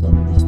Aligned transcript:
stop 0.00 0.32
this. 0.32 0.39